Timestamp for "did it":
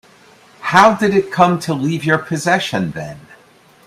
0.95-1.31